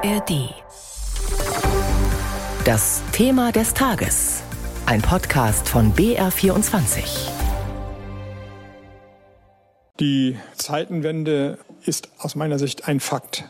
ARD. 0.00 0.54
Das 2.64 3.02
Thema 3.10 3.50
des 3.50 3.74
Tages. 3.74 4.44
Ein 4.86 5.02
Podcast 5.02 5.68
von 5.68 5.92
BR24. 5.92 7.00
Die 9.98 10.36
Zeitenwende 10.54 11.58
ist 11.84 12.10
aus 12.18 12.36
meiner 12.36 12.60
Sicht 12.60 12.86
ein 12.86 13.00
Fakt. 13.00 13.46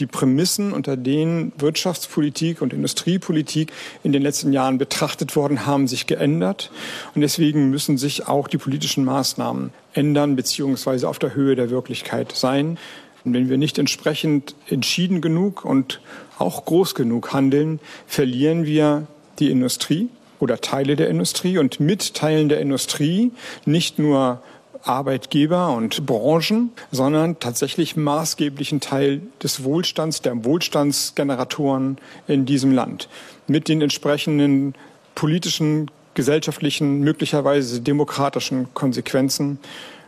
Die 0.00 0.06
Prämissen, 0.06 0.72
unter 0.72 0.96
denen 0.96 1.52
Wirtschaftspolitik 1.58 2.60
und 2.60 2.72
Industriepolitik 2.72 3.72
in 4.02 4.12
den 4.12 4.22
letzten 4.22 4.52
Jahren 4.52 4.78
betrachtet 4.78 5.36
worden, 5.36 5.66
haben 5.66 5.86
sich 5.86 6.06
geändert. 6.08 6.72
Und 7.14 7.20
deswegen 7.20 7.70
müssen 7.70 7.98
sich 7.98 8.26
auch 8.26 8.48
die 8.48 8.58
politischen 8.58 9.04
Maßnahmen 9.04 9.72
ändern 9.92 10.34
bzw. 10.34 11.06
auf 11.06 11.20
der 11.20 11.36
Höhe 11.36 11.54
der 11.54 11.70
Wirklichkeit 11.70 12.32
sein. 12.32 12.78
Und 13.24 13.34
wenn 13.34 13.48
wir 13.48 13.58
nicht 13.58 13.78
entsprechend 13.78 14.54
entschieden 14.68 15.20
genug 15.20 15.64
und 15.64 16.00
auch 16.38 16.64
groß 16.64 16.94
genug 16.94 17.32
handeln, 17.32 17.80
verlieren 18.06 18.64
wir 18.64 19.06
die 19.38 19.50
Industrie 19.50 20.08
oder 20.40 20.60
Teile 20.60 20.96
der 20.96 21.08
Industrie 21.08 21.58
und 21.58 21.80
mit 21.80 22.14
Teilen 22.14 22.48
der 22.48 22.60
Industrie 22.60 23.32
nicht 23.64 23.98
nur 23.98 24.42
Arbeitgeber 24.82 25.74
und 25.74 26.04
Branchen, 26.04 26.70
sondern 26.90 27.38
tatsächlich 27.40 27.96
maßgeblichen 27.96 28.80
Teil 28.80 29.22
des 29.42 29.64
Wohlstands, 29.64 30.20
der 30.20 30.44
Wohlstandsgeneratoren 30.44 31.98
in 32.28 32.44
diesem 32.44 32.72
Land. 32.72 33.08
Mit 33.46 33.68
den 33.68 33.80
entsprechenden 33.80 34.74
politischen, 35.14 35.90
gesellschaftlichen, 36.12 37.00
möglicherweise 37.00 37.80
demokratischen 37.80 38.72
Konsequenzen. 38.74 39.58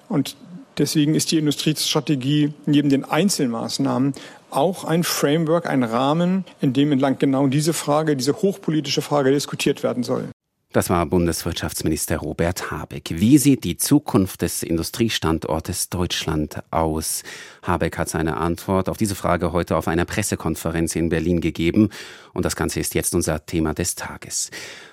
Und 0.08 0.36
deswegen 0.78 1.14
ist 1.14 1.30
die 1.30 1.38
Industriestrategie 1.38 2.52
neben 2.66 2.88
den 2.88 3.04
Einzelmaßnahmen 3.04 4.14
auch 4.50 4.84
ein 4.84 5.04
Framework, 5.04 5.66
ein 5.66 5.82
Rahmen, 5.82 6.44
in 6.60 6.72
dem 6.72 6.92
entlang 6.92 7.18
genau 7.18 7.46
diese 7.46 7.72
Frage, 7.72 8.16
diese 8.16 8.42
hochpolitische 8.42 9.02
Frage 9.02 9.30
diskutiert 9.30 9.83
werden 9.83 10.02
soll. 10.02 10.28
Das 10.77 10.91
war 10.91 11.06
Bundeswirtschaftsminister 11.06 12.19
Robert 12.19 12.70
Habeck. 12.70 13.08
Wie 13.14 13.38
sieht 13.38 13.64
die 13.64 13.78
Zukunft 13.78 14.42
des 14.42 14.62
Industriestandortes 14.62 15.88
Deutschland 15.88 16.62
aus? 16.70 17.22
Habeck 17.62 17.96
hat 17.96 18.10
seine 18.10 18.36
Antwort 18.36 18.91
auf 18.91 18.98
diese 18.98 19.14
Frage 19.14 19.52
heute 19.52 19.74
auf 19.78 19.88
einer 19.88 20.05
Pressekonferenz 20.05 20.94
in 20.94 21.08
Berlin 21.08 21.41
gegeben. 21.41 21.88
Und 22.34 22.44
das 22.44 22.56
Ganze 22.56 22.78
ist 22.78 22.94
jetzt 22.94 23.14
unser 23.14 23.46
Thema 23.46 23.72
des 23.72 23.94
Tages. 23.94 24.50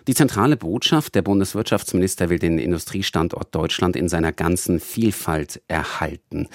Die 0.08 0.14
zentrale 0.14 0.56
Botschaft, 0.56 1.16
der 1.16 1.22
Bundeswirtschaftsminister 1.22 2.30
will 2.30 2.40
den 2.40 2.60
Industriestandort 2.60 3.54
Deutschland 3.54 3.98
in 3.98 4.08
seiner 4.08 4.32
ganzen 4.32 4.80
Vielfalt 4.80 5.62
erhalten. 5.68 6.48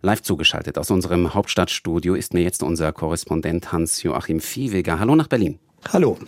Live 0.00 0.22
zugeschaltet 0.22 0.78
aus 0.78 0.92
unserem 0.92 1.34
Hauptstadtstudio 1.34 2.14
ist 2.14 2.34
mir 2.34 2.42
jetzt 2.42 2.62
unser 2.62 2.92
Korrespondent 2.92 3.72
Hans-Joachim 3.72 4.38
Viehweger. 4.38 5.00
Hallo 5.00 5.16
nach 5.16 5.26
Berlin. 5.26 5.58
Hallo. 5.92 6.18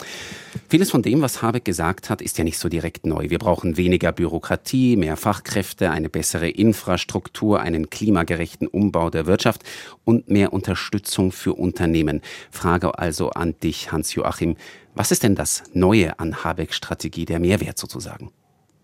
Vieles 0.69 0.91
von 0.91 1.03
dem, 1.03 1.21
was 1.23 1.43
Habeck 1.43 1.65
gesagt 1.65 2.11
hat, 2.11 2.23
ist 2.23 2.39
ja 2.39 2.45
nicht 2.45 2.59
so 2.59 2.69
direkt 2.69 3.07
neu. 3.07 3.31
Wir 3.31 3.39
brauchen 3.39 3.77
weniger 3.77 4.13
Bürokratie, 4.13 4.97
mehr 4.97 5.17
Fachkräfte, 5.17 5.91
eine 5.91 6.09
bessere 6.09 6.49
Infrastruktur, 6.49 7.61
einen 7.61 7.91
klimagerechten 7.91 8.69
Umbau 8.69 9.11
der 9.11 9.27
Wirtschaft 9.27 9.63
und 10.05 10.29
mehr 10.29 10.53
Unterstützung 10.53 11.33
für 11.33 11.55
Unternehmen. 11.55 12.21
Frage 12.51 12.99
also 12.99 13.31
an 13.31 13.55
dich, 13.63 13.91
Hans-Joachim. 13.91 14.57
Was 14.95 15.11
ist 15.11 15.23
denn 15.23 15.35
das 15.35 15.65
Neue 15.73 16.19
an 16.19 16.45
Habecks 16.45 16.77
Strategie, 16.77 17.25
der 17.25 17.41
Mehrwert 17.41 17.79
sozusagen? 17.79 18.31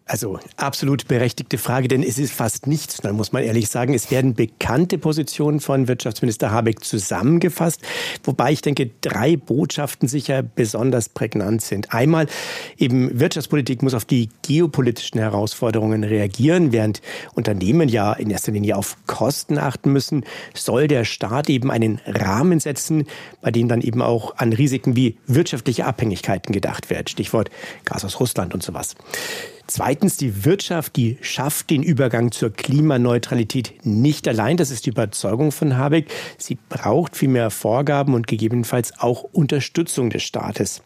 Also 0.06 0.38
absolut 0.58 1.08
berechtigte 1.08 1.56
Frage, 1.56 1.88
denn 1.88 2.02
es 2.02 2.18
ist 2.18 2.34
fast 2.34 2.66
nichts. 2.66 2.98
Dann 2.98 3.16
muss 3.16 3.32
man 3.32 3.42
ehrlich 3.42 3.68
sagen, 3.68 3.94
es 3.94 4.10
werden 4.10 4.34
bekannte 4.34 4.98
Positionen 4.98 5.60
von 5.60 5.88
Wirtschaftsminister 5.88 6.50
Habeck 6.50 6.84
zusammengefasst, 6.84 7.80
wobei 8.22 8.52
ich 8.52 8.60
denke, 8.60 8.90
drei 9.00 9.38
Botschaften 9.38 10.06
sicher 10.06 10.42
besonders 10.42 11.08
prägnant 11.08 11.62
sind. 11.62 11.94
Einmal 11.94 12.26
eben 12.76 13.18
Wirtschaftspolitik 13.18 13.82
muss 13.82 13.94
auf 13.94 14.04
die 14.04 14.28
geopolitischen 14.42 15.20
Herausforderungen 15.20 16.04
reagieren, 16.04 16.70
während 16.70 17.00
Unternehmen 17.34 17.88
ja 17.88 18.12
in 18.12 18.28
erster 18.28 18.52
Linie 18.52 18.76
auf 18.76 18.98
Kosten 19.06 19.56
achten 19.56 19.90
müssen, 19.90 20.24
soll 20.52 20.86
der 20.86 21.06
Staat 21.06 21.48
eben 21.48 21.70
einen 21.70 21.98
Rahmen 22.04 22.60
setzen, 22.60 23.06
bei 23.40 23.50
dem 23.50 23.68
dann 23.68 23.80
eben 23.80 24.02
auch 24.02 24.36
an 24.36 24.52
Risiken 24.52 24.96
wie 24.96 25.16
wirtschaftliche 25.26 25.86
Abhängigkeiten 25.86 26.52
gedacht 26.52 26.90
wird. 26.90 27.08
Stichwort 27.08 27.50
Gas 27.86 28.04
aus 28.04 28.20
Russland 28.20 28.52
und 28.52 28.62
sowas. 28.62 28.96
Zweitens, 29.66 30.16
die 30.18 30.44
Wirtschaft, 30.44 30.96
die 30.96 31.16
schafft 31.22 31.70
den 31.70 31.82
Übergang 31.82 32.32
zur 32.32 32.50
Klimaneutralität 32.50 33.74
nicht 33.84 34.28
allein. 34.28 34.56
Das 34.56 34.70
ist 34.70 34.84
die 34.86 34.90
Überzeugung 34.90 35.52
von 35.52 35.76
Habeck. 35.78 36.10
Sie 36.36 36.58
braucht 36.68 37.16
viel 37.16 37.30
mehr 37.30 37.50
Vorgaben 37.50 38.14
und 38.14 38.26
gegebenenfalls 38.26 38.98
auch 38.98 39.22
Unterstützung 39.22 40.10
des 40.10 40.22
Staates. 40.22 40.82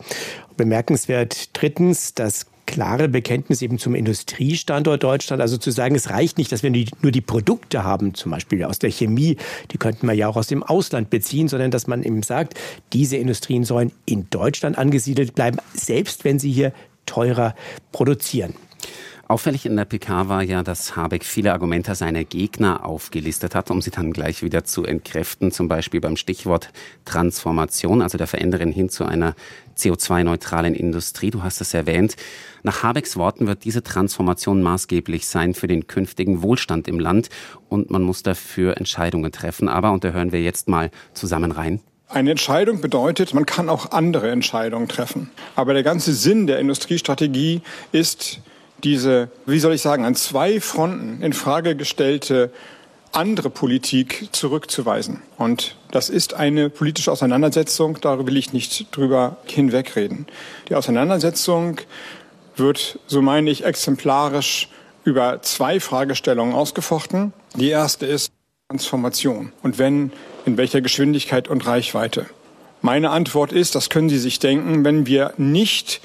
Bemerkenswert 0.57 1.51
drittens, 1.55 2.15
das 2.15 2.47
klare 2.67 3.09
Bekenntnis 3.09 3.63
eben 3.63 3.79
zum 3.79 3.95
Industriestandort 3.95 5.03
Deutschland. 5.03 5.41
Also 5.41 5.57
zu 5.57 5.71
sagen, 5.71 5.95
es 5.95 6.11
reicht 6.11 6.37
nicht, 6.37 6.53
dass 6.53 6.63
wir 6.63 6.71
nur 6.71 7.11
die 7.11 7.21
Produkte 7.23 7.83
haben, 7.83 8.15
zum 8.15 8.31
Beispiel 8.31 8.63
aus 8.63 8.79
der 8.79 8.91
Chemie, 8.91 9.39
die 9.71 9.79
könnten 9.79 10.07
wir 10.07 10.13
ja 10.13 10.29
auch 10.29 10.37
aus 10.37 10.49
dem 10.49 10.63
Ausland 10.63 11.09
beziehen, 11.09 11.49
sondern 11.49 11.71
dass 11.71 11.87
man 11.87 12.03
eben 12.03 12.23
sagt, 12.23 12.55
diese 12.93 13.17
Industrien 13.17 13.65
sollen 13.65 13.91
in 14.05 14.29
Deutschland 14.29 14.77
angesiedelt 14.77 15.35
bleiben, 15.35 15.57
selbst 15.75 16.25
wenn 16.25 16.39
sie 16.39 16.53
hier 16.53 16.73
teurer 17.07 17.55
produzieren. 17.91 18.53
Auffällig 19.31 19.67
in 19.67 19.77
der 19.77 19.85
PK 19.85 20.31
war 20.31 20.43
ja, 20.43 20.63
dass 20.63 20.97
Habeck 20.97 21.23
viele 21.23 21.53
Argumente 21.53 21.95
seiner 21.95 22.25
Gegner 22.25 22.87
aufgelistet 22.87 23.55
hat, 23.55 23.71
um 23.71 23.83
sie 23.83 23.91
dann 23.91 24.15
gleich 24.15 24.43
wieder 24.43 24.65
zu 24.65 24.85
entkräften, 24.87 25.53
zum 25.53 25.69
Beispiel 25.69 26.01
beim 26.01 26.17
Stichwort 26.17 26.71
Transformation, 27.05 28.01
also 28.01 28.17
der 28.17 28.27
Veränderung 28.27 28.73
hin 28.73 28.89
zu 28.89 29.05
einer 29.05 29.35
CO2-neutralen 29.77 30.75
Industrie. 30.75 31.29
Du 31.31 31.43
hast 31.43 31.61
es 31.61 31.75
erwähnt. 31.75 32.17
Nach 32.63 32.83
Habecks 32.83 33.19
Worten 33.19 33.47
wird 33.47 33.65
diese 33.65 33.83
Transformation 33.83 34.63
maßgeblich 34.63 35.27
sein 35.27 35.53
für 35.53 35.67
den 35.67 35.87
künftigen 35.87 36.41
Wohlstand 36.41 36.89
im 36.89 36.99
Land 36.99 37.29
und 37.69 37.91
man 37.91 38.01
muss 38.01 38.23
dafür 38.23 38.79
Entscheidungen 38.79 39.31
treffen. 39.31 39.69
Aber, 39.69 39.93
und 39.93 40.05
da 40.05 40.13
hören 40.13 40.33
wir 40.33 40.41
jetzt 40.41 40.71
mal 40.71 40.91
zusammen 41.13 41.53
rein. 41.53 41.81
Eine 42.09 42.31
Entscheidung 42.31 42.81
bedeutet, 42.81 43.35
man 43.35 43.45
kann 43.45 43.69
auch 43.69 43.91
andere 43.91 44.31
Entscheidungen 44.31 44.89
treffen. 44.89 45.29
Aber 45.55 45.75
der 45.75 45.83
ganze 45.83 46.15
Sinn 46.15 46.47
der 46.47 46.61
Industriestrategie 46.61 47.61
ist, 47.93 48.41
diese, 48.85 49.31
wie 49.47 49.59
soll 49.59 49.75
ich 49.75 49.83
sagen, 49.83 50.05
an 50.05 50.15
zwei 50.15 50.61
Fronten 50.61 51.23
in 51.23 51.33
Frage 51.33 51.77
gestellte 51.77 52.51
andere 53.13 53.51
Politik 53.51 54.29
zurückzuweisen. 54.33 55.23
Und 55.39 55.77
das 55.91 56.11
ist 56.11 56.35
eine 56.35 56.71
politische 56.71 57.11
Auseinandersetzung, 57.11 57.99
darüber 58.01 58.27
will 58.27 58.37
ich 58.37 58.53
nicht 58.53 58.95
drüber 58.95 59.39
hinwegreden. 59.47 60.27
Die 60.69 60.75
Auseinandersetzung 60.75 61.81
wird, 62.57 62.99
so 63.07 63.23
meine 63.23 63.51
ich, 63.51 63.65
exemplarisch 63.65 64.69
über 65.05 65.41
zwei 65.43 65.81
Fragestellungen 65.81 66.55
ausgefochten. 66.55 67.33
Die 67.57 67.71
erste 67.71 68.07
ist 68.07 68.31
Transformation. 68.69 69.53
Und 69.63 69.79
wenn, 69.79 70.13
in 70.45 70.59
welcher 70.59 70.83
Geschwindigkeit 70.83 71.49
und 71.49 71.67
Reichweite? 71.67 72.27
Meine 72.83 73.11
Antwort 73.11 73.53
ist, 73.53 73.75
das 73.75 73.89
können 73.89 74.11
Sie 74.11 74.19
sich 74.19 74.39
denken, 74.39 74.85
wenn 74.85 75.07
wir 75.07 75.33
nicht 75.39 76.01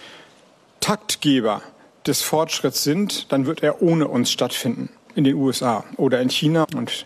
Taktgeber 0.80 1.62
des 2.06 2.22
Fortschritts 2.22 2.84
sind, 2.84 3.32
dann 3.32 3.46
wird 3.46 3.64
er 3.64 3.82
ohne 3.82 4.08
uns 4.08 4.32
stattfinden 4.32 4.90
in 5.16 5.24
den 5.24 5.36
USA 5.36 5.84
oder 5.98 6.22
in 6.22 6.30
China. 6.30 6.66
Und 6.76 7.06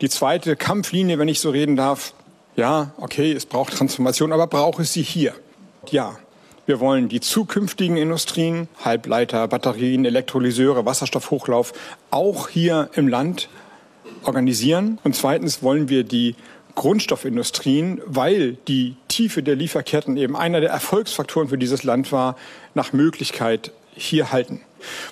die 0.00 0.08
zweite 0.08 0.56
Kampflinie, 0.56 1.18
wenn 1.18 1.28
ich 1.28 1.40
so 1.40 1.50
reden 1.50 1.76
darf, 1.76 2.14
ja, 2.56 2.92
okay, 2.96 3.32
es 3.32 3.46
braucht 3.46 3.74
Transformation, 3.74 4.32
aber 4.32 4.46
braucht 4.46 4.80
es 4.80 4.92
sie 4.92 5.02
hier? 5.02 5.34
Ja. 5.90 6.18
Wir 6.64 6.80
wollen 6.80 7.08
die 7.08 7.20
zukünftigen 7.20 7.96
Industrien, 7.96 8.66
Halbleiter, 8.84 9.46
Batterien, 9.46 10.04
Elektrolyseure, 10.04 10.84
Wasserstoffhochlauf, 10.84 11.72
auch 12.10 12.48
hier 12.48 12.90
im 12.94 13.06
Land 13.06 13.48
organisieren. 14.24 14.98
Und 15.04 15.14
zweitens 15.14 15.62
wollen 15.62 15.88
wir 15.88 16.02
die 16.02 16.34
Grundstoffindustrien, 16.74 18.02
weil 18.04 18.54
die 18.66 18.96
Tiefe 19.06 19.44
der 19.44 19.54
Lieferketten 19.54 20.16
eben 20.16 20.36
einer 20.36 20.60
der 20.60 20.70
Erfolgsfaktoren 20.70 21.48
für 21.48 21.56
dieses 21.56 21.84
Land 21.84 22.10
war, 22.10 22.36
nach 22.74 22.92
Möglichkeit 22.92 23.70
hier 23.96 24.32
halten. 24.32 24.60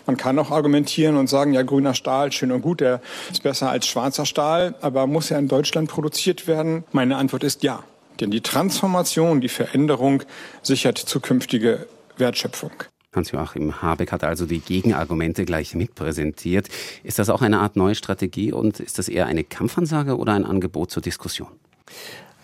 Man 0.07 0.17
kann 0.17 0.39
auch 0.39 0.51
argumentieren 0.51 1.17
und 1.17 1.29
sagen, 1.29 1.53
ja, 1.53 1.63
grüner 1.63 1.95
Stahl, 1.95 2.31
schön 2.33 2.53
und 2.53 2.63
gut, 2.63 2.81
der 2.81 3.01
ist 3.31 3.43
besser 3.43 3.71
als 3.71 3.87
schwarzer 3.87 4.27
Stahl, 4.27 4.75
aber 4.81 5.07
muss 5.07 5.31
er 5.31 5.39
in 5.39 5.49
Deutschland 5.49 5.89
produziert 5.89 6.47
werden? 6.47 6.85
Meine 6.93 7.17
Antwort 7.17 7.45
ist 7.45 7.63
ja. 7.63 7.83
Denn 8.21 8.31
die 8.31 8.43
Transformation, 8.43 9.41
die 9.41 9.49
Veränderung 9.49 10.23
sichert 10.63 10.99
zukünftige 10.99 11.89
Wertschöpfung. 12.17 12.71
Hans-Joachim 13.15 13.81
Habeck 13.81 14.13
hat 14.13 14.25
also 14.25 14.47
die 14.47 14.61
Gegenargumente 14.61 15.45
gleich 15.45 15.75
mitpräsentiert. 15.75 16.69
Ist 17.03 17.19
das 17.19 17.31
auch 17.31 17.43
eine 17.43 17.61
Art 17.61 17.77
neue 17.77 17.95
Strategie 17.95 18.53
und 18.53 18.81
ist 18.81 18.99
das 18.99 19.09
eher 19.09 19.27
eine 19.27 19.45
Kampfansage 19.45 20.17
oder 20.17 20.33
ein 20.33 20.45
Angebot 20.45 20.91
zur 20.91 21.03
Diskussion? 21.03 21.49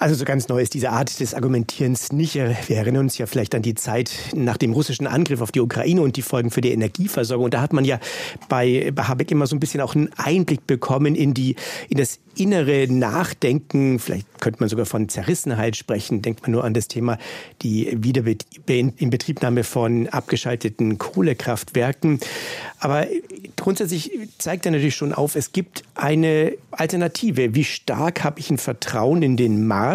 Also 0.00 0.14
so 0.14 0.24
ganz 0.24 0.48
neu 0.48 0.62
ist 0.62 0.72
diese 0.72 0.92
Art 0.92 1.20
des 1.20 1.34
Argumentierens 1.34 2.10
nicht. 2.10 2.34
Wir 2.34 2.76
erinnern 2.78 3.04
uns 3.04 3.18
ja 3.18 3.26
vielleicht 3.26 3.54
an 3.54 3.60
die 3.60 3.74
Zeit 3.74 4.10
nach 4.34 4.56
dem 4.56 4.72
russischen 4.72 5.06
Angriff 5.06 5.42
auf 5.42 5.52
die 5.52 5.60
Ukraine 5.60 6.00
und 6.00 6.16
die 6.16 6.22
Folgen 6.22 6.50
für 6.50 6.62
die 6.62 6.72
Energieversorgung. 6.72 7.44
Und 7.44 7.52
da 7.52 7.60
hat 7.60 7.74
man 7.74 7.84
ja 7.84 8.00
bei, 8.48 8.92
bei 8.94 9.02
Habeck 9.02 9.30
immer 9.30 9.46
so 9.46 9.54
ein 9.54 9.60
bisschen 9.60 9.82
auch 9.82 9.94
einen 9.94 10.08
Einblick 10.16 10.66
bekommen 10.66 11.14
in 11.14 11.34
die, 11.34 11.54
in 11.90 11.98
das 11.98 12.18
innere 12.34 12.86
Nachdenken. 12.88 13.98
Vielleicht 13.98 14.26
könnte 14.40 14.60
man 14.60 14.70
sogar 14.70 14.86
von 14.86 15.10
Zerrissenheit 15.10 15.76
sprechen. 15.76 16.22
Denkt 16.22 16.40
man 16.42 16.52
nur 16.52 16.64
an 16.64 16.72
das 16.72 16.88
Thema 16.88 17.18
die 17.60 17.94
Wiederinbetriebnahme 18.00 19.64
von 19.64 20.08
abgeschalteten 20.08 20.96
Kohlekraftwerken. 20.96 22.20
Aber 22.78 23.06
grundsätzlich 23.56 24.12
zeigt 24.38 24.64
er 24.64 24.72
natürlich 24.72 24.94
schon 24.94 25.12
auf, 25.12 25.36
es 25.36 25.52
gibt 25.52 25.82
eine 25.94 26.54
Alternative. 26.70 27.54
Wie 27.54 27.64
stark 27.64 28.24
habe 28.24 28.40
ich 28.40 28.48
ein 28.48 28.56
Vertrauen 28.56 29.22
in 29.22 29.36
den 29.36 29.66
Markt 29.66 29.89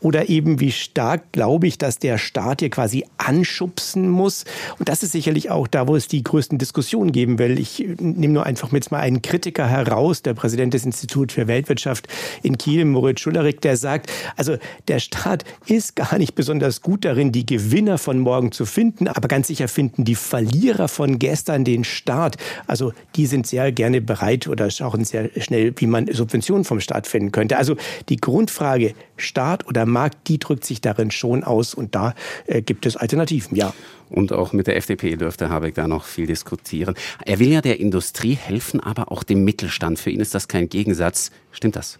oder 0.00 0.28
eben 0.28 0.60
wie 0.60 0.72
stark 0.72 1.32
glaube 1.32 1.66
ich, 1.66 1.78
dass 1.78 1.98
der 1.98 2.18
Staat 2.18 2.60
hier 2.60 2.70
quasi 2.70 3.04
anschubsen 3.18 4.08
muss? 4.08 4.44
Und 4.78 4.88
das 4.88 5.02
ist 5.02 5.12
sicherlich 5.12 5.50
auch 5.50 5.66
da, 5.66 5.88
wo 5.88 5.96
es 5.96 6.08
die 6.08 6.22
größten 6.22 6.58
Diskussionen 6.58 7.12
geben 7.12 7.38
will. 7.38 7.58
Ich 7.58 7.78
nehme 7.98 8.34
nur 8.34 8.46
einfach 8.46 8.72
jetzt 8.72 8.90
mal 8.90 9.00
einen 9.00 9.22
Kritiker 9.22 9.68
heraus, 9.68 10.22
der 10.22 10.34
Präsident 10.34 10.74
des 10.74 10.84
Instituts 10.84 11.34
für 11.34 11.46
Weltwirtschaft 11.46 12.08
in 12.42 12.58
Kiel, 12.58 12.84
Moritz 12.84 13.20
Schullerik, 13.20 13.60
der 13.60 13.76
sagt, 13.76 14.10
also 14.36 14.56
der 14.88 14.98
Staat 14.98 15.44
ist 15.66 15.96
gar 15.96 16.18
nicht 16.18 16.34
besonders 16.34 16.80
gut 16.80 17.04
darin, 17.04 17.32
die 17.32 17.46
Gewinner 17.46 17.98
von 17.98 18.18
morgen 18.18 18.52
zu 18.52 18.66
finden, 18.66 19.08
aber 19.08 19.28
ganz 19.28 19.48
sicher 19.48 19.68
finden 19.68 20.04
die 20.04 20.14
Verlierer 20.14 20.88
von 20.88 21.18
gestern 21.18 21.64
den 21.64 21.84
Staat. 21.84 22.36
Also 22.66 22.92
die 23.16 23.26
sind 23.26 23.46
sehr 23.46 23.72
gerne 23.72 24.00
bereit 24.00 24.48
oder 24.48 24.70
schauen 24.70 25.04
sehr 25.04 25.30
schnell, 25.38 25.72
wie 25.76 25.86
man 25.86 26.06
Subventionen 26.12 26.64
vom 26.64 26.80
Staat 26.80 27.06
finden 27.06 27.32
könnte. 27.32 27.56
Also 27.56 27.76
die 28.08 28.16
Grundfrage 28.16 28.94
Staat 29.16 29.66
oder 29.66 29.86
Markt, 29.86 30.28
die 30.28 30.38
drückt 30.38 30.64
sich 30.64 30.80
darin 30.80 31.10
schon 31.10 31.44
aus 31.44 31.74
und 31.74 31.94
da 31.94 32.14
äh, 32.46 32.62
gibt 32.62 32.86
es 32.86 32.96
Alternativen, 32.96 33.56
ja. 33.56 33.72
Und 34.10 34.32
auch 34.32 34.52
mit 34.52 34.66
der 34.66 34.76
FDP 34.76 35.16
dürfte 35.16 35.48
Habeck 35.48 35.74
da 35.74 35.88
noch 35.88 36.04
viel 36.04 36.26
diskutieren. 36.26 36.94
Er 37.24 37.38
will 37.38 37.48
ja 37.48 37.60
der 37.60 37.80
Industrie 37.80 38.34
helfen, 38.34 38.80
aber 38.80 39.10
auch 39.10 39.22
dem 39.22 39.44
Mittelstand. 39.44 39.98
Für 39.98 40.10
ihn 40.10 40.20
ist 40.20 40.34
das 40.34 40.48
kein 40.48 40.68
Gegensatz. 40.68 41.30
Stimmt 41.50 41.76
das? 41.76 41.98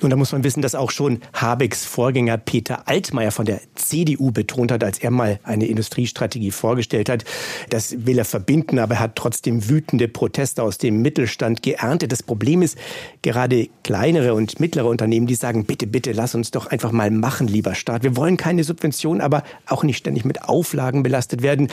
Nun, 0.00 0.10
da 0.10 0.16
muss 0.16 0.32
man 0.32 0.44
wissen, 0.44 0.62
dass 0.62 0.74
auch 0.74 0.90
schon 0.90 1.20
Habecks 1.32 1.84
Vorgänger 1.84 2.36
Peter 2.38 2.88
Altmaier 2.88 3.30
von 3.30 3.46
der 3.46 3.60
CDU 3.88 4.30
betont 4.30 4.72
hat, 4.72 4.84
als 4.84 4.98
er 4.98 5.10
mal 5.10 5.38
eine 5.42 5.66
Industriestrategie 5.66 6.50
vorgestellt 6.50 7.08
hat. 7.08 7.24
Das 7.70 8.06
will 8.06 8.18
er 8.18 8.24
verbinden, 8.24 8.78
aber 8.78 8.94
er 8.94 9.00
hat 9.00 9.16
trotzdem 9.16 9.68
wütende 9.68 10.08
Proteste 10.08 10.62
aus 10.62 10.78
dem 10.78 11.02
Mittelstand 11.02 11.62
geerntet. 11.62 12.12
Das 12.12 12.22
Problem 12.22 12.62
ist, 12.62 12.78
gerade 13.22 13.68
kleinere 13.82 14.34
und 14.34 14.60
mittlere 14.60 14.86
Unternehmen, 14.86 15.26
die 15.26 15.34
sagen, 15.34 15.64
bitte, 15.64 15.86
bitte, 15.86 16.12
lass 16.12 16.34
uns 16.34 16.50
doch 16.50 16.66
einfach 16.66 16.92
mal 16.92 17.10
machen, 17.10 17.48
lieber 17.48 17.74
Staat. 17.74 18.02
Wir 18.02 18.16
wollen 18.16 18.36
keine 18.36 18.64
Subvention, 18.64 19.20
aber 19.20 19.42
auch 19.66 19.84
nicht 19.84 19.98
ständig 19.98 20.24
mit 20.24 20.44
Auflagen 20.44 21.02
belastet 21.02 21.42
werden. 21.42 21.68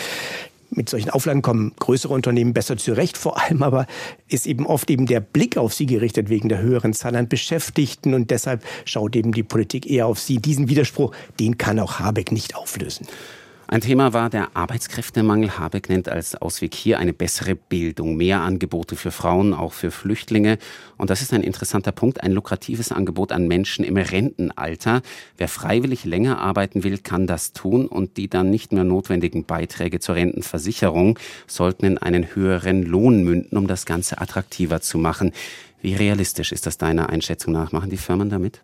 Mit 0.73 0.88
solchen 0.88 1.09
Auflagen 1.09 1.41
kommen 1.41 1.73
größere 1.79 2.13
Unternehmen 2.13 2.53
besser 2.53 2.77
zurecht. 2.77 3.18
Vor 3.18 3.41
allem 3.41 3.62
aber 3.62 3.88
ist 4.29 4.47
eben 4.47 4.65
oft 4.65 4.89
eben 4.89 5.06
der 5.06 5.19
Blick 5.19 5.57
auf 5.57 5.73
sie 5.73 5.85
gerichtet 5.85 6.29
wegen 6.29 6.47
der 6.47 6.62
höheren 6.62 6.94
Zahl 6.94 7.18
an 7.18 7.27
Beschäftigten 7.27 8.13
und 8.13 8.31
deshalb 8.31 8.63
schaut 8.85 9.15
eben 9.18 9.33
die 9.33 9.44
Politik 9.44 9.85
eher 9.89 10.07
auf 10.07 10.19
sie. 10.19 10.38
Diesen 10.38 10.69
Widerspruch, 10.69 11.13
den 11.41 11.57
kann 11.57 11.77
auch 11.77 12.00
Habeck 12.00 12.31
nicht 12.31 12.56
auflösen. 12.56 13.06
Ein 13.73 13.79
Thema 13.79 14.12
war 14.12 14.29
der 14.29 14.53
Arbeitskräftemangel. 14.53 15.57
Habeck 15.57 15.88
nennt 15.88 16.09
als 16.09 16.35
Ausweg 16.35 16.75
hier 16.75 17.00
eine 17.00 17.13
bessere 17.13 17.56
Bildung, 17.56 18.18
mehr 18.18 18.41
Angebote 18.41 18.97
für 18.97 19.12
Frauen, 19.12 19.53
auch 19.53 19.71
für 19.71 19.91
Flüchtlinge. 19.91 20.57
Und 20.97 21.09
das 21.09 21.21
ist 21.21 21.31
ein 21.31 21.41
interessanter 21.41 21.94
Punkt, 21.94 22.21
ein 22.21 22.33
lukratives 22.33 22.91
Angebot 22.91 23.31
an 23.31 23.47
Menschen 23.47 23.85
im 23.85 23.95
Rentenalter. 23.95 25.01
Wer 25.38 25.47
freiwillig 25.47 26.03
länger 26.03 26.39
arbeiten 26.39 26.83
will, 26.83 26.97
kann 26.97 27.27
das 27.27 27.53
tun 27.53 27.88
und 27.88 28.18
die 28.18 28.27
dann 28.27 28.50
nicht 28.50 28.73
mehr 28.73 28.83
notwendigen 28.83 29.45
Beiträge 29.45 30.01
zur 30.01 30.15
Rentenversicherung 30.15 31.17
sollten 31.47 31.85
in 31.85 31.97
einen 31.97 32.35
höheren 32.35 32.83
Lohn 32.83 33.24
münden, 33.24 33.57
um 33.57 33.67
das 33.67 33.85
Ganze 33.85 34.19
attraktiver 34.19 34.81
zu 34.81 34.97
machen. 34.97 35.31
Wie 35.81 35.95
realistisch 35.95 36.51
ist 36.51 36.65
das 36.65 36.77
deiner 36.77 37.07
Einschätzung 37.07 37.53
nach? 37.53 37.71
Machen 37.71 37.89
die 37.89 37.95
Firmen 37.95 38.29
damit? 38.29 38.59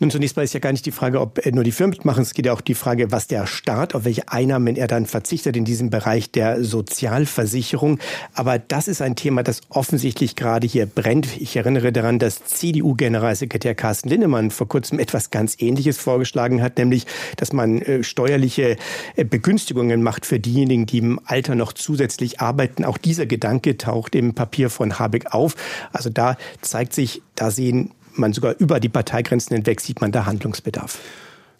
Nun, 0.00 0.10
zunächst 0.10 0.36
mal 0.36 0.42
ist 0.42 0.54
ja 0.54 0.58
gar 0.58 0.72
nicht 0.72 0.86
die 0.86 0.90
Frage, 0.90 1.20
ob 1.20 1.44
nur 1.52 1.62
die 1.62 1.70
Firmen 1.70 1.90
mitmachen. 1.90 2.22
Es 2.22 2.34
geht 2.34 2.46
ja 2.46 2.52
auch 2.54 2.60
die 2.62 2.74
Frage, 2.74 3.12
was 3.12 3.26
der 3.26 3.46
Staat, 3.46 3.94
auf 3.94 4.04
welche 4.04 4.28
Einnahmen 4.28 4.74
er 4.74 4.88
dann 4.88 5.06
verzichtet 5.06 5.56
in 5.56 5.64
diesem 5.64 5.90
Bereich 5.90 6.30
der 6.30 6.64
Sozialversicherung. 6.64 7.98
Aber 8.34 8.58
das 8.58 8.88
ist 8.88 9.02
ein 9.02 9.16
Thema, 9.16 9.42
das 9.42 9.60
offensichtlich 9.68 10.34
gerade 10.34 10.66
hier 10.66 10.86
brennt. 10.86 11.40
Ich 11.40 11.56
erinnere 11.56 11.92
daran, 11.92 12.18
dass 12.18 12.44
CDU-Generalsekretär 12.44 13.74
Carsten 13.74 14.08
Linnemann 14.08 14.50
vor 14.50 14.66
kurzem 14.66 14.98
etwas 14.98 15.30
ganz 15.30 15.56
Ähnliches 15.60 15.98
vorgeschlagen 15.98 16.62
hat, 16.62 16.78
nämlich, 16.78 17.06
dass 17.36 17.52
man 17.52 17.80
äh, 17.82 18.02
steuerliche 18.02 18.78
äh, 19.14 19.24
Begünstigungen 19.24 20.02
macht 20.02 20.26
für 20.26 20.40
diejenigen, 20.40 20.86
die 20.86 20.98
im 20.98 21.20
Alter 21.26 21.54
noch 21.54 21.74
zusätzlich 21.74 22.40
arbeiten. 22.40 22.84
Auch 22.84 22.98
dieser 22.98 23.26
Gedanke 23.26 23.76
taucht 23.76 24.14
im 24.14 24.34
Papier 24.34 24.70
von 24.70 24.98
Habeck 24.98 25.32
auf. 25.32 25.54
Also 25.92 26.10
da 26.10 26.36
zeigt 26.62 26.94
sich, 26.94 27.22
da 27.36 27.50
sehen 27.50 27.92
man 28.14 28.32
sogar 28.32 28.54
über 28.58 28.80
die 28.80 28.88
Parteigrenzen 28.88 29.56
hinweg 29.56 29.80
sieht 29.80 30.00
man 30.00 30.12
da 30.12 30.26
Handlungsbedarf. 30.26 30.98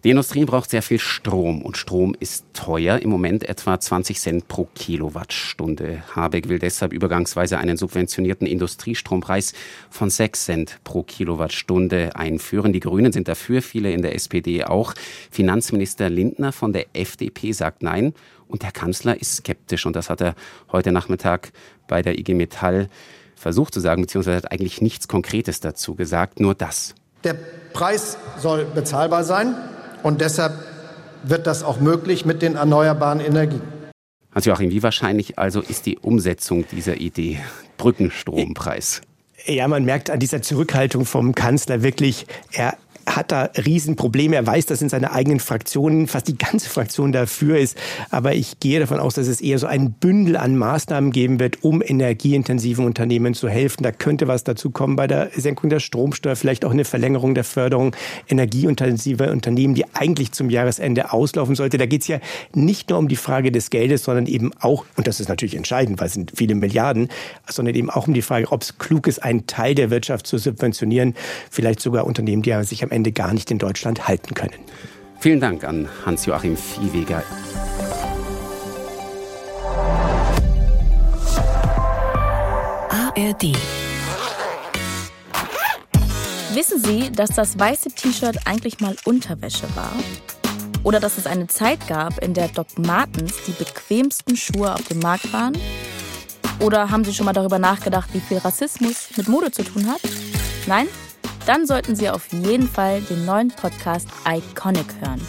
Die 0.05 0.11
Industrie 0.11 0.45
braucht 0.45 0.69
sehr 0.69 0.83
viel 0.83 0.99
Strom 0.99 1.63
und 1.63 1.77
Strom 1.77 2.17
ist 2.19 2.45
teuer, 2.55 2.99
im 2.99 3.09
Moment 3.09 3.49
etwa 3.49 3.79
20 3.79 4.19
Cent 4.19 4.49
pro 4.49 4.69
Kilowattstunde. 4.75 6.03
Habeck 6.17 6.49
will 6.49 6.59
deshalb 6.59 6.93
übergangsweise 6.93 7.57
einen 7.59 7.77
subventionierten 7.77 8.49
Industriestrompreis 8.49 9.53
von 9.91 10.11
6 10.11 10.45
Cent 10.45 10.81
pro 10.83 11.05
Kilowattstunde 11.05 12.17
einführen. 12.17 12.73
Die 12.73 12.81
Grünen 12.81 13.13
sind 13.13 13.29
dafür, 13.29 13.63
viele 13.63 13.93
in 13.93 14.03
der 14.03 14.17
SPD 14.17 14.65
auch. 14.65 14.93
Finanzminister 15.31 16.11
Lindner 16.11 16.51
von 16.51 16.73
der 16.73 16.87
FDP 16.95 17.53
sagt 17.53 17.85
nein 17.85 18.13
und 18.49 18.65
der 18.65 18.73
Kanzler 18.73 19.21
ist 19.21 19.37
skeptisch 19.37 19.87
und 19.87 19.95
das 19.95 20.11
hat 20.11 20.21
er 20.21 20.35
heute 20.73 20.91
Nachmittag 20.91 21.53
bei 21.87 22.03
der 22.03 22.19
IG 22.19 22.35
Metall 22.35 22.89
versucht 23.43 23.75
zu 23.75 23.81
sagen, 23.81 24.03
beziehungsweise 24.03 24.39
hat 24.39 24.53
eigentlich 24.53 24.81
nichts 24.81 25.09
Konkretes 25.09 25.61
dazu 25.61 25.95
gesagt, 25.95 26.41
nur 26.41 26.55
das. 26.55 26.95
Der 27.25 27.35
Preis 27.73 28.17
soll 28.39 28.65
bezahlbar 28.65 29.25
sein 29.25 29.55
und 30.03 30.21
deshalb 30.21 30.55
wird 31.25 31.47
das 31.47 31.63
auch 31.63 31.81
möglich 31.81 32.25
mit 32.25 32.41
den 32.41 32.57
erneuerbaren 32.57 33.21
Energien. 33.21 33.61
Hans-Joachim, 34.35 34.71
wie 34.71 34.83
wahrscheinlich 34.83 35.39
also 35.39 35.61
ist 35.61 35.87
die 35.87 35.99
Umsetzung 35.99 36.65
dieser 36.71 36.97
Idee? 36.97 37.39
Brückenstrompreis. 37.77 39.03
Ja, 39.45 39.67
man 39.67 39.85
merkt 39.85 40.09
an 40.09 40.21
dieser 40.21 40.41
Zurückhaltung 40.41 41.05
vom 41.05 41.35
Kanzler 41.35 41.83
wirklich, 41.83 42.27
er 42.53 42.77
hat 43.07 43.33
da 43.33 43.51
Riesenprobleme. 43.57 44.37
Er 44.37 44.47
weiß, 44.47 44.67
dass 44.67 44.83
in 44.83 44.89
seiner 44.89 45.13
eigenen 45.13 45.41
Fraktion 45.41 46.07
fast 46.07 46.29
die 46.29 46.39
ganze 46.39 46.69
Fraktion 46.69 47.13
dafür 47.13 47.59
ist. 47.59 47.77
Aber 48.11 48.35
ich 48.35 48.61
gehe 48.61 48.81
davon 48.81 49.01
aus, 49.01 49.15
dass 49.15 49.29
es 49.29 49.41
eher 49.41 49.59
so 49.59 49.67
ein 49.67 49.93
Bündel 49.93 50.37
an 50.37 50.57
Maßnahmen 50.57 51.11
geben 51.13 51.41
wird, 51.41 51.63
um 51.65 51.83
energieintensiven 51.83 52.85
Unternehmen 52.85 53.35
zu 53.35 53.49
helfen. 53.49 53.83
Da 53.83 53.93
könnte 53.93 54.29
was 54.29 54.45
dazu 54.45 54.71
kommen 54.71 54.97
bei 54.97 55.07
der 55.07 55.31
Senkung 55.35 55.71
der 55.71 55.81
Stromsteuer, 55.81 56.37
vielleicht 56.37 56.65
auch 56.65 56.71
eine 56.71 56.85
Verlängerung 56.85 57.35
der 57.35 57.45
Förderung 57.45 57.95
energieintensiver 58.29 59.31
Unternehmen, 59.31 59.75
die 59.75 59.85
eigentlich 59.95 60.33
zum 60.33 60.51
Jahresende 60.51 61.13
auslaufen 61.13 61.55
sollte. 61.55 61.79
Da 61.79 61.87
geht 61.87 62.03
es 62.03 62.09
ja 62.09 62.21
nicht 62.55 62.91
nur 62.91 62.99
um 62.99 63.09
die 63.09 63.17
Frage 63.17 63.51
des 63.53 63.71
Geldes, 63.71 64.05
sondern 64.05 64.27
eben 64.27 64.53
auch, 64.61 64.85
und 64.97 65.07
das 65.07 65.21
ist 65.21 65.29
natürlich 65.29 65.57
entscheidend, 65.57 66.01
weil 66.01 66.07
es 66.07 66.15
sind 66.15 66.33
viele 66.35 66.55
Milliarden, 66.55 67.09
sondern 67.49 67.75
eben 67.75 67.91
auch 67.91 68.07
um 68.07 68.15
die 68.15 68.23
Frage, 68.23 68.51
ob 68.53 68.63
es 68.63 68.79
klug 68.79 69.07
ist, 69.07 69.23
einen 69.23 69.47
Teil 69.47 69.75
der 69.75 69.91
Wirtschaft 69.91 70.27
zu 70.27 70.39
subventionieren, 70.39 71.15
vielleicht 71.51 71.81
sogar 71.81 72.07
Unternehmen, 72.07 72.43
die 72.43 72.53
sich 72.65 72.83
am 72.85 72.91
Ende 72.93 73.13
gar 73.13 73.33
nicht 73.33 73.51
in 73.51 73.59
Deutschland 73.59 74.07
halten 74.07 74.35
können. 74.35 74.55
Vielen 75.21 75.41
Dank 75.41 75.65
an 75.65 75.89
Hans-Joachim 76.05 76.57
Viehweger. 76.57 77.23
ARD. 82.89 83.57
Wissen 86.55 86.83
Sie, 86.83 87.11
dass 87.11 87.31
das 87.31 87.59
weiße 87.59 87.91
T-Shirt 87.91 88.37
eigentlich 88.47 88.81
mal 88.81 88.97
Unterwäsche 89.05 89.67
war? 89.75 89.93
Oder 90.83 91.01
dass 91.01 91.19
es 91.19 91.27
eine 91.27 91.47
Zeit 91.47 91.87
gab, 91.87 92.19
in 92.19 92.35
der 92.35 92.49
Doc 92.49 92.79
Martens 92.79 93.35
die 93.47 93.53
bequemsten 93.53 94.37
Schuhe 94.37 94.75
auf 94.75 94.83
dem 94.89 94.99
Markt 94.99 95.33
waren? 95.33 95.57
Oder 96.61 96.91
haben 96.91 97.05
Sie 97.05 97.15
schon 97.15 97.27
mal 97.27 97.33
darüber 97.33 97.59
nachgedacht, 97.59 98.11
wie 98.13 98.21
viel 98.21 98.39
Rassismus 98.39 99.09
mit 99.17 99.29
Mode 99.29 99.51
zu 99.51 99.63
tun 99.63 99.87
hat? 99.87 100.01
Nein? 100.67 100.89
Dann 101.47 101.67
sollten 101.67 101.97
Sie 101.97 102.09
auf 102.09 102.33
jeden 102.33 102.69
Fall 102.69 103.01
den 103.03 103.25
neuen 103.25 103.49
Podcast 103.49 104.09
Iconic 104.27 104.87
hören. 105.01 105.21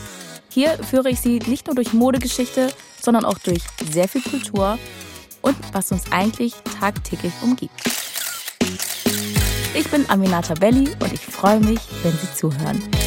Hier 0.50 0.72
führe 0.84 1.10
ich 1.10 1.20
Sie 1.20 1.40
nicht 1.48 1.68
nur 1.68 1.76
durch 1.76 1.94
Modegeschichte, 1.94 2.72
sondern 3.02 3.26
auch 3.26 3.40
durch 3.40 3.62
sehr 3.92 4.08
viel 4.08 4.22
Kultur 4.22 4.78
und 5.42 5.56
was 5.72 5.92
uns 5.92 6.12
eigentlich 6.12 6.54
tagtäglich 6.80 7.34
umgibt. 7.42 7.74
Ich 9.76 9.90
bin 9.90 10.08
Aminata 10.10 10.54
Belli 10.54 10.90
und 11.00 11.14
ich 11.14 11.22
freue 11.22 11.60
mich, 11.60 11.80
wenn 12.04 12.12
Sie 12.12 12.34
zuhören. 12.36 13.03